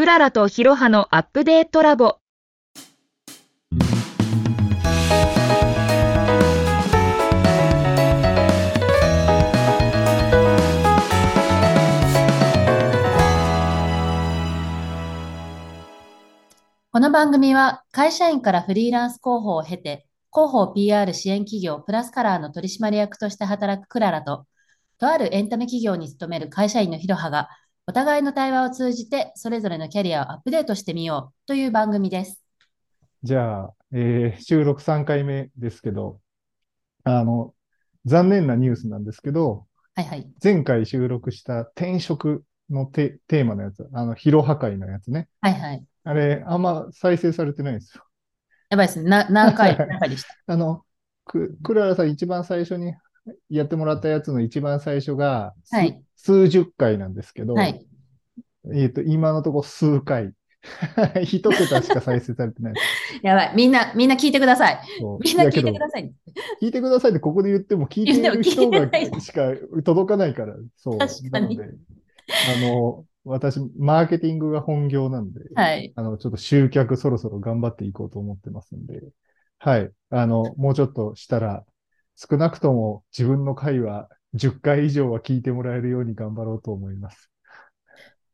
[0.00, 2.16] クララとヒロハのアップデートラボ。
[16.90, 24.46] この番組は会社員からフリーランス広報を経て、広報 PR 支援企業プラスカラーの取締役として働くクララと、
[24.96, 27.50] とあるエンタメ企業に勤める会社員のヒロハが、
[27.90, 32.40] お互いの対話を通じてそれぞれのキャリアをアップデートしてみようという番組です。
[33.24, 36.20] じゃあ、えー収録3回目ですけど、
[37.02, 37.52] あの、
[38.04, 40.30] 残念なニュースなんですけど、はいはい。
[40.40, 45.28] 前回収録した転職のテテーマのやつ、あの、疲労破壊のやつね。
[45.40, 45.84] はいはい。
[46.04, 48.04] あれ、あんま再生されてないんですよ。
[48.68, 49.10] やばいですね。
[49.10, 50.28] な何回、何回でした？
[50.54, 50.84] あの、
[51.24, 52.94] く、クララさん一番最初に
[53.48, 57.86] やってもらったやつの一番最初が、すはい数十回なんですけど、はい。
[58.74, 60.32] えっと、今のところ数回。
[61.24, 62.74] 一桁しか再生されてない。
[63.22, 63.52] やばい。
[63.56, 64.80] みんな、みんな聞いてください。
[65.24, 66.12] みんな聞いてください。
[66.60, 70.98] 聞いてくださいってここで言っても聞いている人がしか届かないから、そう。
[70.98, 71.78] 確かになので、
[72.54, 75.90] あの、私、マーケティングが本業なんで、はい。
[75.96, 79.00] あの、ちょっと集客そろそろ頑張っていこうと思ってますんで、
[79.58, 79.90] はい。
[80.10, 81.64] あの、もうちょっとしたら、
[82.20, 87.30] 少なくとも自分の回は10回以上は聞いてもらえるように頑張ろうと思います。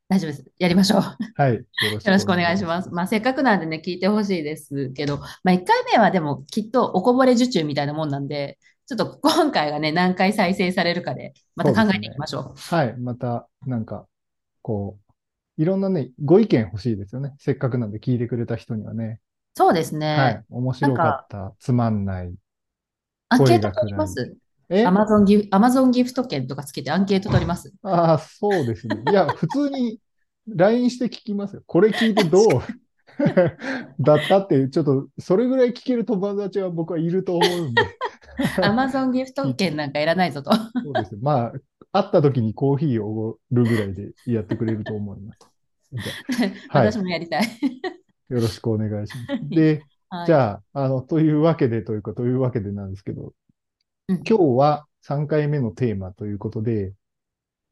[0.09, 0.45] 大丈夫です。
[0.59, 1.03] やりましょう。
[1.37, 1.55] はい。
[1.55, 1.65] よ
[2.05, 2.91] ろしくお願いします。
[2.91, 12.55] まあ、せっかくなんでね、聞いてほしいですけど、まあ、1回目はでもきっとおこぼれ受注みたいなもんなんで、ちょっと今回がね、何回再生されるかで、また考えていきましょう。
[12.57, 12.97] はい。
[12.97, 14.09] また、なんか、
[14.62, 14.98] こ
[15.59, 17.34] う、いろんなね、ご意見欲しいですよね。
[17.39, 19.20] せっかくなんで聞いてくれた人にはね。
[19.55, 20.17] そうですね。
[20.17, 20.45] はい。
[20.51, 22.34] 面白かった、つまんない。
[23.28, 24.36] アンケート取ります？
[24.69, 27.72] えアマゾンギフ、アマゾンギフト券とかつけてアンケート取ります？
[27.83, 29.00] ああ、そうですね。
[29.10, 30.00] いや、普通に
[30.48, 31.62] LINE して聞きますよ。
[31.66, 32.62] これ聞いてどう？
[34.00, 37.83] だったって、ちょっと、それぐらい聞ける友達は僕はいると思うんで。
[38.62, 40.52] アマゾンギフト券なんかいらないぞと。
[40.55, 41.20] そうですよ。
[41.22, 41.52] まあ、
[41.92, 45.39] 会った時にコーヒーをおごるぐらいでやってくれると思います。
[46.68, 47.45] はい 私もやりたい。
[48.28, 49.48] よろしくお願いします。
[49.48, 50.27] で、はい。
[50.27, 53.33] じゃあ、あの、というわけでというか、というわけでなんですけど、
[54.08, 54.17] うん。
[54.28, 56.94] 今日は3回目のテーマということで、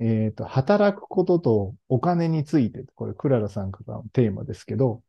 [0.00, 5.02] えっと、働くこととお金について、これ、クララさんからのテーマですけど、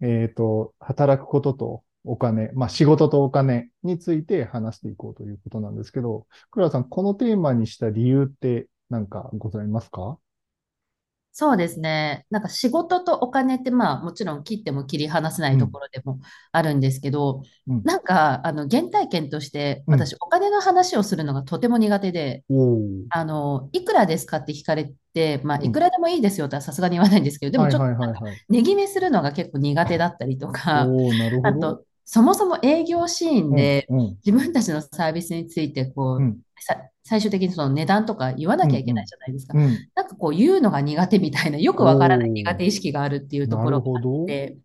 [0.00, 10.18] えっと、働くこととお金、まあ、仕事とお金について話していこうということなんですけど、クララさん、このテーマにした理由って何かございますか？
[11.38, 12.24] そうですね。
[12.30, 16.18] なんか仕事とお金ってまあもちろん切っても切り離せないところでも
[16.50, 17.84] あるんですけど、うん。
[17.84, 19.98] なんかあの原体験としてうん。
[19.98, 23.06] 私お金の話をするのがとても苦手で、おー。
[23.10, 25.66] あの、いくらですかって聞かれて、まあうん。
[25.66, 28.40] いくらでもいいですよとはさすがに言わないんですけど、でもちょっはいとないんかははいはい。
[28.48, 31.60] 値決めするのが結構苦手だったりとか、おー、なるあほど。
[31.74, 34.18] とそもそも営業シーンでうんうん。
[34.24, 36.40] 自分たちのサービスについてこう、うん。
[36.60, 39.56] さ最終的にその値段とか言わなきゃいけないじゃないですか。
[39.56, 44.58] うんなんかこう言うのが苦手みたいな、よくわからない苦手意識があるっていうところがあって、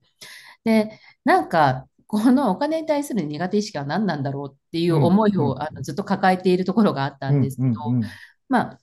[0.63, 8.09] で、なんか、このお金に対する苦手意識は何なんだろうっていう思いうんうんをあのずっと抱えているところがあったんですけど、うんうんうん。
[8.49, 8.79] まあ、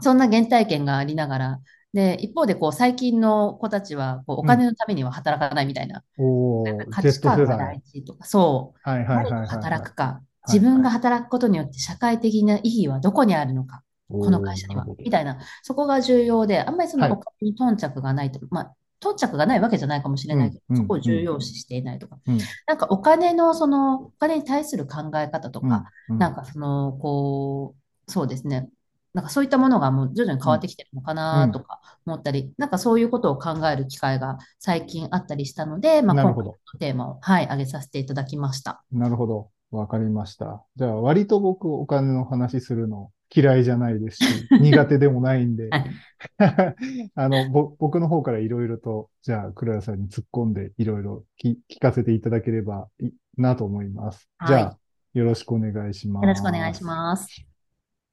[0.00, 1.60] そんな原体験がありながら、
[1.94, 7.80] で、一方でこう最近の子たちはこうお金のためには働かないみたいな、おー、なんか価値観が大。
[7.80, 9.48] 事とか、そう、はいはいはい何はい。
[9.48, 14.86] と働くか、はい自分が働くことによって社会的な意義はどこにあるのか、この会社には。
[14.98, 17.08] みたいな、そこが重要で、あんまりそはい。
[17.08, 22.38] のお金に頓着がないと、まあ、頓着がないわけじゃないかもしれないけど、うんうんそこを重要視していないとか、うん。
[22.66, 27.74] なんかお金のその、お金に対する考え方とか、うんなんかその、こ
[28.08, 28.68] う、そうですね、
[29.14, 32.70] なんかそういったものがもう徐々に変わってきてるのかなとか思ったり、なん。
[32.70, 38.82] かそういうことを考える機会が最近あったりしたので、まあ、今回のテーマを、はい、挙げさせていただきました。
[38.92, 39.50] なるほど。
[39.74, 40.64] わかりました。
[40.76, 45.90] じゃあ、割と僕、お金の話するの嫌いじゃないですし、 苦手でもないんではい、
[47.14, 54.28] あの、ぼ、僕の方からいろいろと、じゃあ、クララさんに突っ込んで、いろいろ聞聞かせていただければいいなと思います。
[54.38, 54.78] はいじゃあ、
[55.14, 56.22] よろしくお願いします。
[56.24, 57.46] よろしくお願いします。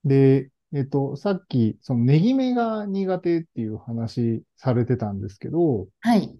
[0.04, 6.34] で、えっと、さっき、その、値決めが苦手っていう話されてたんですけど、はい。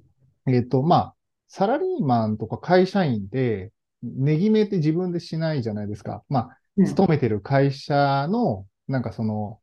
[0.48, 1.16] えっと、まあ、
[1.48, 3.72] サラリーマンとか会社員で、
[4.04, 6.24] 値決めって自分でしないじゃないですか。
[6.30, 9.60] まあ、うん勤めてる会社の、なんかその、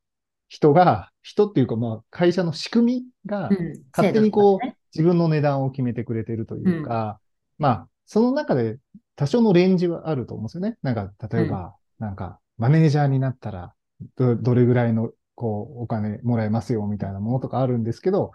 [0.49, 7.19] 人が、人っていうかまあ、会社の仕組みが、うん勝手にこう自分の値段を決めてくれてるというか、
[7.59, 8.79] まあ、その中で
[9.17, 10.77] 多少のレンジはあると思うんですよね。
[10.83, 13.75] なんか、例えば、なんか、マネージャーになったら、
[14.17, 18.33] ど、どれぐらいのこう、お金もらえますよみたいなものとかあるんですけど、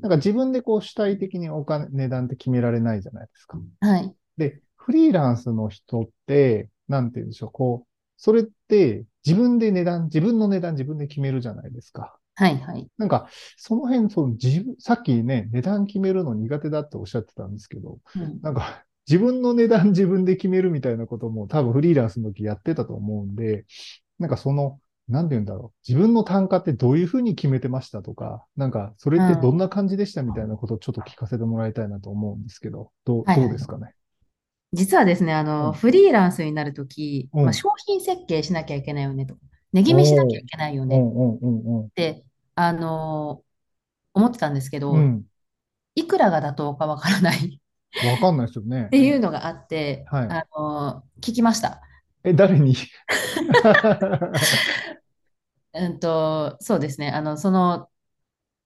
[0.00, 3.58] なんか自分でこう主体的にお金、値段って決められないじゃないですか。
[3.80, 4.14] はい。
[4.38, 12.16] で、フリーランスの人って、なんて言うんでしょう、こう、それって自分で値段、自分の値段自分で決めるじゃないですか。
[12.36, 12.58] はい。
[12.58, 12.88] はい。
[12.98, 23.64] なんか、その辺、その自分、さっきね、値段決めるの苦手だっておっしゃってたんですけど、うんなんか、自分の値段自分で決めるみたいなことも多分フリーランスの時やってたと思うんで、
[24.18, 25.78] なんかその、なんて言うんだろう。
[25.88, 33.94] 自分の単価ってどういうふうに決めてましたとか、なんか、それってどんな感じでしたみたいなことをちょっと聞かせてもらいたいなと思うんですけど、どう、はいはいどうですかね？
[34.76, 39.36] 実はですね、あの、うんフリーランスになるとき、うんまあ、商品設計しなきゃいけないよねと。
[39.72, 41.88] 値決めしなきゃいけないよねっ。
[41.94, 42.24] て、
[42.54, 43.42] あの
[44.14, 45.24] 思ってたんですけど、うん。
[45.94, 47.60] いくらが妥当かわからない
[48.12, 48.88] わかんないですよねっ。
[48.90, 51.80] ていうのがあって、はいあの聞きました。
[52.22, 52.74] え、誰に？
[55.72, 57.88] うんと、そうですね、あの、その、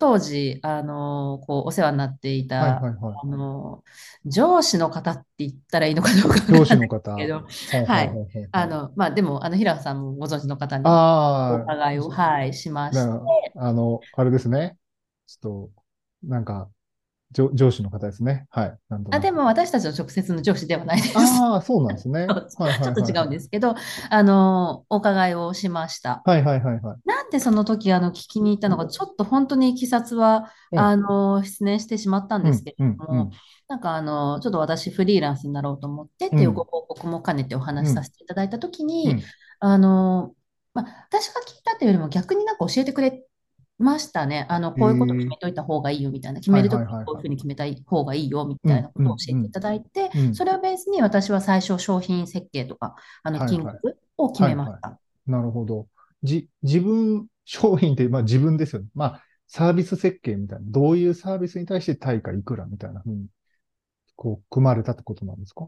[0.00, 3.14] 当時、あのこう、お世話になっていた、はいはいはい。
[3.22, 3.84] あの、
[4.24, 7.14] 上司の方って言ったらいいのかどうか上司の方。
[7.16, 7.44] けど、
[7.86, 8.10] はい
[8.50, 14.78] あの、まあ、でも、あの、平野さんもご存知の方におああ、伺いを、はい、しましだて、あの、あれですね。
[15.26, 15.70] ちょっ
[16.22, 16.70] と、なんか、
[17.32, 18.46] 上上司の方ですね。
[18.50, 18.78] はい。
[19.10, 21.16] あ、くでも私たちの直接の上司ではないです。
[21.16, 22.26] ああ、そうなんですね。
[22.28, 23.74] ちょっと違うんですけど、
[24.10, 26.22] あの、お伺いをしました。
[26.24, 26.96] はいはいはいはい。
[27.04, 33.30] なんでその時、あの、聞きに行ったのか、ちょっと本当にいきさつは、うんあの、失念してしまったんですけれどうんうんうんも、
[33.68, 39.22] なんかあの、ちょっと私フリーランスになろうと思ってっていうご報告も兼ねてお話しさせていただいた時うんに、
[39.60, 40.34] あの、
[40.74, 43.22] まあ、私が聞いたというよりも逆になんか教えてくれ
[43.82, 44.46] ましたね。
[44.48, 54.98] あの、こういうこと決めといた方がいいよみたいな、決めるときこういうふうに決めた方がいいよみたいなことを教えていただいてそれをベースに私は最初商品設計とか、あの、金額を決めました。
[55.26, 55.86] なるほど。
[56.22, 58.88] じ、自分、商品って、まあ自分ですよね。
[58.94, 60.64] まあ、サービス設計みたいな。
[60.68, 63.26] どういうサービスに対して対価いくらみたいなふうに、
[64.16, 65.66] こう、組まれたってことなんですか？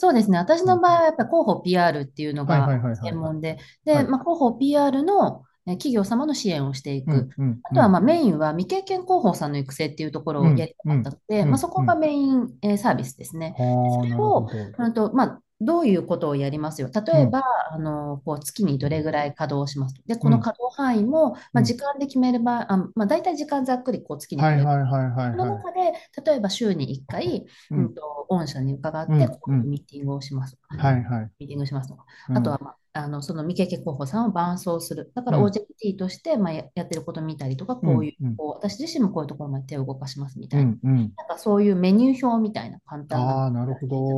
[0.00, 0.38] そうですね。
[0.38, 2.68] 私の場合はやっぱり広報 PR っていうのが
[3.02, 7.10] 専門で、はで、いまあ、広報 PR のえ企業様の支援をしていく。
[7.38, 13.54] うんうんあとはまあメインは未経験広報さんの育成っていうところをやりたかったので、うんまあ、そこがメインえーサービスですね。
[13.58, 14.48] はあ、なるほど。
[14.78, 16.88] うんとまあ、どういうことをやりますよ。
[16.94, 17.42] 例えば、
[17.72, 20.02] あのこう月にどれぐらい稼働しますと。
[20.06, 25.64] で、この稼働範囲も、まあ、うん時間で決めれば、あまあ、大体時間ざっくりこう月にはい決めるはいはいはいそのはい。
[25.64, 25.92] 中で、
[26.24, 30.76] 例えば週に1回、うんうんと御社に伺って、うんこういうミーティングをしますとか。
[30.76, 31.30] はいはい。
[31.40, 32.04] ミーティングしますとか。
[32.28, 35.12] うんあとは、まあ、あのその未経験候補さんを伴走する。
[35.14, 40.72] だからうん OJT として、まあ、ややってることを見たりとか、こういう、うんうんこう私自身もこういうところまで手を動かしますみたいな。
[40.82, 40.96] うんうん。
[41.16, 44.08] なんかそういうメニュー表みたいな簡単なああ、なるほど。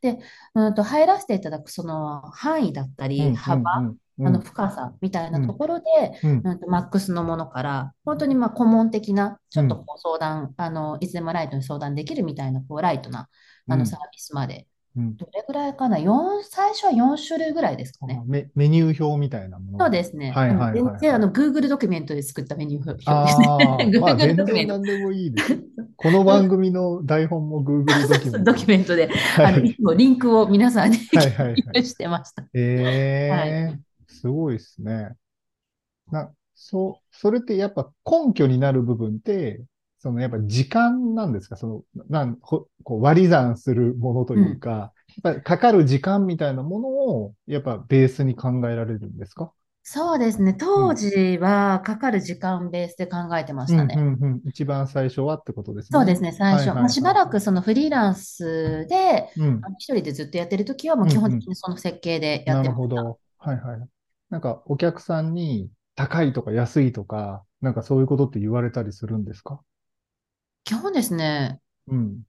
[0.00, 0.18] で、
[0.54, 3.96] うんと入らせていただくその範囲だったり、うん幅、うんうん
[4.26, 5.84] あの深さみたいなところで、
[6.22, 13.28] うんうんとマックスのものから、本当にまあ顧問的な、ちょっとこう相談、あのいつでもライトに相談できるみたいなこうライトな
[13.68, 18.22] あうんのサービスまで、うんどれぐらいかな、四最初は4種類ぐらいですかね。
[18.26, 19.78] メメニュー表みたいなもの。
[19.78, 20.30] そうですね。
[20.30, 23.92] はいはいはい全然あの Google ドキュメントで作ったメニュー表ですあね。
[23.98, 25.62] あ、まあ Google 全ドキュメント然何でもいいです。
[25.96, 28.52] この番組の台本も Google ドキュメント。
[28.52, 29.46] ドキュメントで、はい。
[29.46, 32.44] あのいつもリンクを皆さんに はいはいしてました。
[32.54, 35.14] ええすごいですね。
[36.10, 39.62] な、そう、それってやっぱ根拠になる部分って、
[39.98, 41.56] そのやっぱ時間なんですか？
[41.56, 49.52] その、なん、ほこう割り算するものというか、やっぱりかかる時間みたいなものを、やっぱベースに考えられるんですか？
[49.86, 50.54] そうですね。
[50.54, 53.94] 当時はかかる時間ベースで考えてましたね。
[53.98, 54.42] うんうんうん。
[54.46, 55.98] 一番最初はってことですね。
[55.98, 56.58] そうですね、最初。
[56.60, 59.60] はいはいはいまあ、しばらくそのフリーランスで、うん。
[59.78, 62.96] 一人でずっとやってるときは、もう基本的にその設計でやなってました。
[62.96, 63.18] るほど。
[63.38, 63.88] はいはい。
[64.30, 69.60] なんかお客さんに高いとか安いとか、なんかそういうことって言われたりするんですか？
[70.64, 72.22] 基本ですね、うん。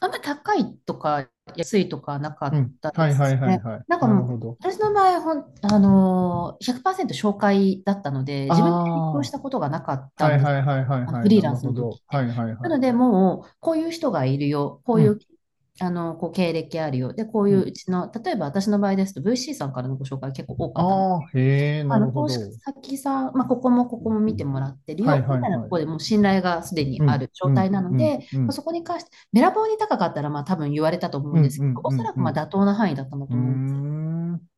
[0.00, 2.76] あんまり高いとか安いとかなかっうん。
[2.80, 3.46] たはいはいですね。
[3.46, 3.84] はいはい。
[3.88, 4.58] なんかもう、なるほど。
[4.60, 10.46] 私の場合、ほん、あのー、100%紹介だったので、自分であー勉強したことがなかったんです。
[10.46, 11.22] はいはいはいはいはい。
[11.22, 12.56] フリーランスの時はいはいはい。
[12.62, 15.18] なので、もう、こういう人がいるよ、こういう、
[15.78, 17.12] あの、こう経歴あるよ。
[17.12, 20.90] で、こういううちの、例えば私の場合ですと、VC さんからのご紹介結構多かった。
[20.90, 22.34] のああ、へえ、なるほど。
[22.64, 25.38] 先さん、まあ、ここもここも見てもらってるよ、はいはいはい。
[25.38, 34.36] みたいなところでもう信頼がすでにある状態なので、そこに関して、べらぼうに高かったら、まあ、多分言われたと思うんですけど、おそらくまあ妥当な範囲だったんだと思うん。
[34.38, 34.50] です。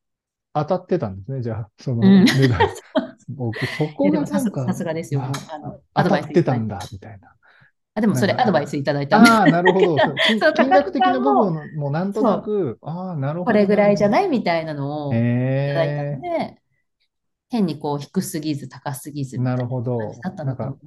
[0.53, 2.25] 当たってたんですね、じゃあ、そのうん。
[2.25, 2.59] 値段。
[3.29, 5.21] 僕、そこがなんか、さすがですよ。
[5.21, 7.35] ああのアドバイス当たってたんだ、みたいな。
[7.99, 9.97] あ、でもそれアドバイスいただいたああ、なるほど。
[10.39, 13.45] そう金額的な部分もなんとなく、ああ、なるほど。
[13.45, 15.15] これぐらいじゃいないみたいなのをい
[15.67, 16.21] ただいたの。
[16.21, 16.61] で、
[17.49, 20.79] 変にこう低すぎず高すぎずないるほど感じだったんだと思う。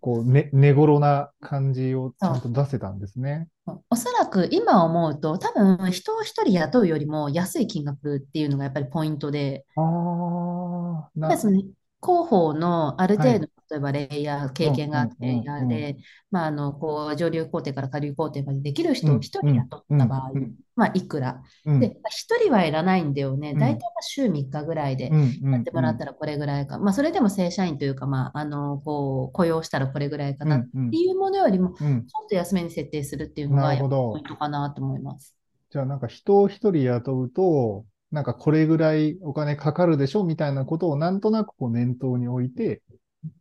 [0.00, 3.48] こう、ね、寝頃な感じをちゃんと出せたんですね。
[3.90, 15.96] おそらく今思うと、多分人を一人雇うよりも安い金額っていうのがやっぱりポイントで、ああ、な、やっぱりその広報のある程はい度、例えばレイヤー、経験があってレイヤーで、
[16.30, 20.32] まあ、あのこう上流工程から下流工程までできる人うんを一人雇った場合
[20.74, 21.42] まあ、いくら。
[21.66, 23.52] うん、で、一人はいらないんだよね。
[23.52, 26.78] うん大体まあ週3日ぐらいでやってもらったらこれぐらいか。
[26.78, 31.96] まあ、それでも正社員というか、まあ、あのこう雇用したらこれぐらいかなっていうものよりも、ちうん。
[31.98, 35.34] ょっと安めに設定するっていうのがポイントかなと思います。
[35.70, 42.82] じゃあなんか人を一人雇うと、なんかこれぐらいお金かかるでしょみたいなことをなんとなくこう念頭に置いて、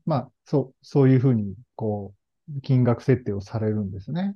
[0.05, 2.13] まあ、そう、そういうふうに、こ
[2.57, 4.35] う、金額設定をされるんですね。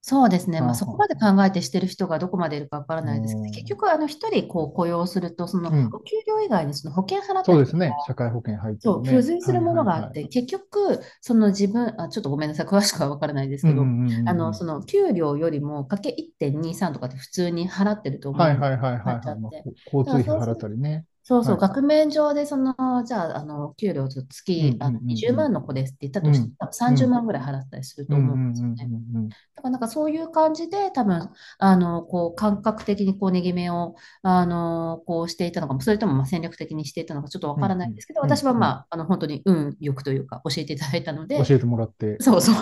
[0.00, 0.60] そうですね。
[0.62, 7.94] まあ、そこまで考えてしてる人がどこまでいるかわからないですけど、うん結局、あの、一人こう雇用すると、そのうんお給料以外にその保険払ったりとかそうですね。
[8.06, 9.04] 社会保険入ってそう。
[9.04, 13.92] 付随するものがあっはいて、結局、その自分、あ、ちょっとごめんなさい、詳しくは分からないですけど、
[14.24, 19.74] あの、その給料よりもかけ1.23とかって普通に払ってると思うはいはいはいはいはい。
[19.86, 21.04] 交通費払ったりね。
[21.28, 28.88] そうそう、はい額面上でその、じゃあ、あの、給料と月、あのうんうんうんうん20万の子ですって言ったとして、うん多分30万ぐらい払ったりすると思うんですよね。
[28.88, 42.16] うんだからなんかそういう感じで多分あのこう感覚的にこう値決めをあのこうしていたのかもそれともまあ戦略的にしていたのかちょっとわからないんですけど、私はまああの本当に運よくというか教えていただいたので、教えてもらって。
[42.22, 42.54] そうそう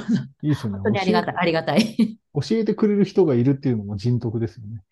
[0.42, 0.78] いいですよね。
[0.78, 2.18] 本当にありがたいありがたい。
[2.34, 4.82] 教えてくれる人がいるっていうのも人徳ですよね。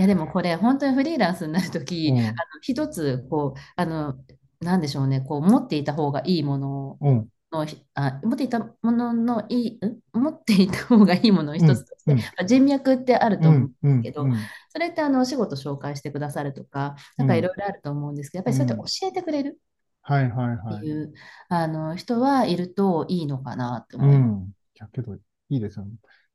[0.00, 4.14] やでもこれ本当にフリーランスになるとき、うんあの一つこうあの
[4.60, 7.28] なんでしょうねこう持っていた方がいいものうん。
[7.52, 10.00] のあ持っていたもののいいん？
[10.18, 13.72] 持っていた方がいいものの一つとして、うんまあ人脈ってあると思う。
[13.84, 14.02] うん。
[14.02, 14.34] けどうん
[14.70, 19.60] それってあのお仕事紹介してくださるとか、なんかいろいろあると思うんですけど、やっぱりそうやって教えてくれる
[20.02, 20.76] はいはいはい。
[20.78, 21.12] っていう、
[21.48, 24.40] あの人はいるといいのかなってう思います。
[24.40, 24.48] ん。
[24.48, 25.18] いやけど、い
[25.50, 25.92] いですよね。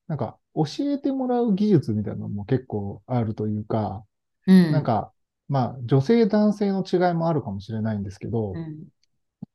[0.07, 4.03] なんか、教えてもらう技術みたいなのも結構あるというか、
[4.47, 5.11] うんなんか、
[5.47, 8.87] まあ、女性男性の違いもあるかもしれないんですけど、うん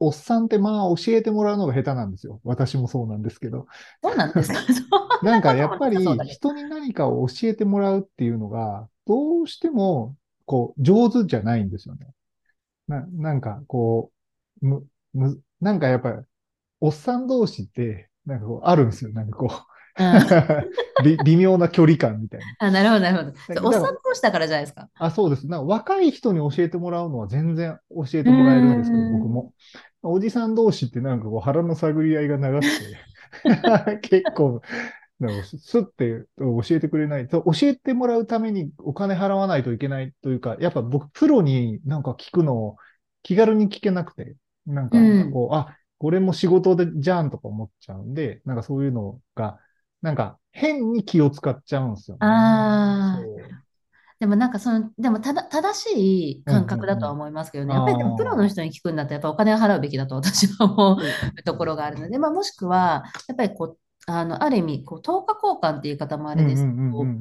[0.00, 2.40] おっさんってまあ教えてもらうのが下手なんですよ。
[2.42, 3.66] 私もそうなんですけど。
[4.02, 4.60] そうなんですか？
[5.22, 5.96] なんかやっぱり
[6.26, 12.06] 人に何かを教えてもらうっていうのが、どうしても、こう、上手じゃないんですよね。
[12.88, 14.10] な、なんかこ
[14.62, 16.18] う、む、む、なんかやっぱり、
[16.80, 19.12] おっさん同士って、なんかこう、あるんですよ。
[19.12, 19.73] なんかこう
[21.24, 22.46] 微妙な距離感みたいな。
[22.58, 23.66] あなるほど、なるほど。
[23.68, 24.88] おっさん同士だからじゃないですか。
[24.98, 25.46] あ、そうです。
[25.46, 29.52] なんか若い人に教えてもらうのは全然教えてもらえるんですけど、うん僕も。
[30.02, 32.66] おじさん同士ってなんかこう腹の探り合いが長く
[34.00, 34.60] て、 結構、
[35.20, 37.28] なんかスッて教えてくれない。
[37.28, 42.76] 教えてもらうためにお金払わないといけないというか、やっぱ僕、プロになんか聞くのを
[43.22, 44.36] 気軽に聞けなくて、
[44.66, 49.58] なんかうんこう、あ、これも仕事でじゃんとか思っちゃうんで、なんかそういうのが、
[50.04, 52.26] なんか変に気を使っちゃうんですよね。
[52.26, 53.64] あーそう
[54.20, 57.74] でもなんかその、でもただ正しい感覚だとは思いますけどね。
[57.74, 67.14] うんうんうんやっぱりでもプロの人に聞くんだったらやっぱお金を払うべきだと私は思うところがあるので、まあ、もしくは、やっぱりこう、あの、ある意味、こう、等価交換っていう言い方もあれですけど、やっ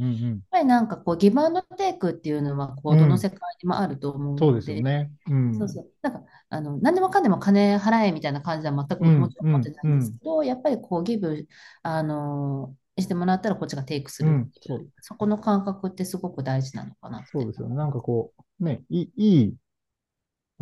[0.51, 5.11] ぱりなんかこう、ギブアンドテイクっていうのは、こう、うんどの世界にもあると思うそうので、ですよね。
[5.29, 5.57] うん。
[5.57, 5.89] そうそう。
[6.01, 11.47] なんか、あの、何でもかんでも金払えみたいな感じは全くうんもちろん思ってないんですけど、やっぱりこう、ギブ、
[11.83, 14.47] あの、してもらったらこっちがテイクする
[15.01, 17.25] そこの感覚ってすごく大事なのかな。
[17.25, 17.75] そうですよね。
[17.75, 19.55] なんかこう、ね、いい、いい、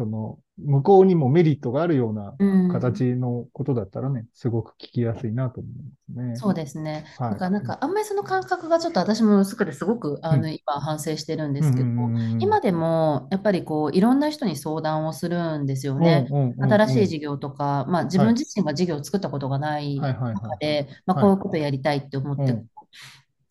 [0.02, 2.72] その、向こうにもメリットがあるようなうん。
[2.72, 5.74] 形のことだったらね、すごく聞きやすいなと思い
[6.16, 6.36] ますね。
[6.36, 7.06] そうですね。
[7.20, 7.32] はい。
[7.34, 16.28] だからなんか、あんまりその感覚がちょっと私も薄くてすごく、あの、う今反省してるんでうんすけど、うんうんうん今でもやっぱりこう、いろんな人に相談をするんですよね。
[16.32, 20.34] うんうんうんうん新しい事業とか、まあ自分自身が事業を作ったことがないはいはいはい。
[20.34, 21.24] 中で、まあはい。
[21.24, 22.66] こういうことやりたいって思ってうん。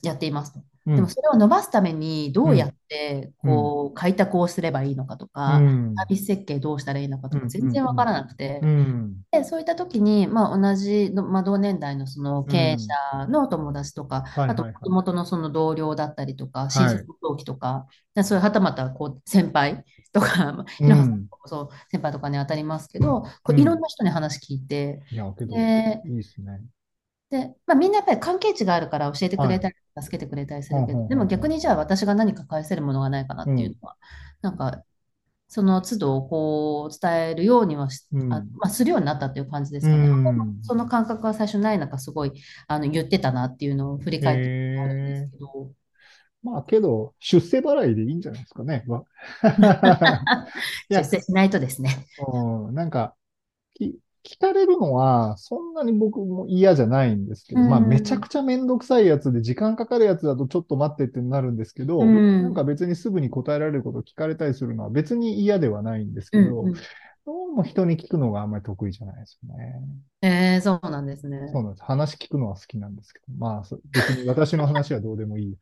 [0.02, 0.61] やっていますと。
[0.87, 0.96] うん。
[0.96, 5.94] でもそれを伸ばすためにどうやってこう開拓をすればいいのかとか、うん。
[5.96, 7.42] サービス設計どうしたらいいのかとうん。
[7.42, 8.60] か全然わからなくて。
[8.62, 9.22] う、ん。
[9.32, 16.70] で、そういった時に、まあ、同じの、まあ、同年代のその経営者の友達とか、あと、元々のその同僚だったりとか、い。
[16.70, 23.60] 新卒同期とか、でそういうはたまたこう先輩とか、まあうん そ先輩とかに当たりますけど、こううん。
[23.60, 26.60] いろんな人に話聞いて、いや、けど、でいいですね。
[27.30, 33.96] で、まあ、みんなやっぱり関係値があるから教えてくれたり、助けてくれたりするけど、でも逆にじゃあ私が何か返せるものがないかなっていうのは、
[34.42, 34.82] なんか、
[35.52, 38.32] その都度こう伝えるようにはし、うん。
[38.32, 40.08] あまあ、するようになったっていう感じですかね。
[40.08, 42.32] うんその感覚が最初ない中すごい
[42.68, 45.72] あの言ってたなっていうのを振り返ってあるんですけど、
[46.42, 48.84] まあけど、出世払いでいいんじゃないですかね。
[50.88, 52.06] 出世しないとですね。
[52.32, 53.14] うん、なんか、
[53.75, 66.74] き聞かれるのは、そんなに僕も嫌じゃないんですけど、まあ、うんめちゃくちゃめんどくさいやつで時間かかるやつだとちょっと待ってってなるんですけど、うんなんか別にすぐに答えられることを聞かれたりするのは別に嫌ではないんですけど、うんうん
[67.26, 69.82] どうも人に聞くのがあんまり得意じゃないですよね。
[70.22, 71.48] えー、そうなんですね。
[71.52, 71.84] そうなんです。
[71.84, 75.56] 話聞くのは好きなんですけど、まあ、そ別に私の話はどうでもいい。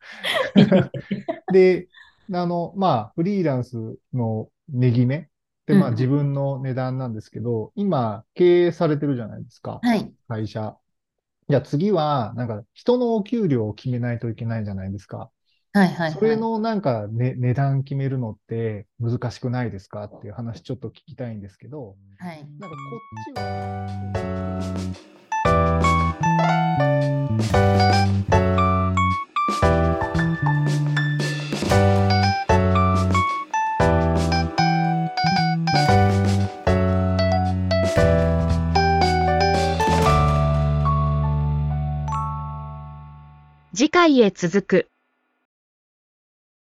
[1.53, 1.87] で、
[2.31, 3.77] あの、まあ、フリーランス
[4.13, 5.29] の値決め
[5.69, 10.11] って、まあうん自分の値段なんですけど、今、経営されてるじゃないですか、はい。
[10.27, 10.75] 会社。
[11.47, 15.29] じゃあ次は、なんか、人のお給料を決めないといけないじゃないですか。
[15.73, 16.11] はいはいはい。
[16.11, 20.05] それのなんか、ね、値段決めるのって難しくないですか？
[20.05, 22.47] っていう話ちょっと聞きたいんですけど、はい。
[22.59, 23.39] なんかこっち
[27.79, 27.98] は、
[43.99, 44.98] 回へ続く。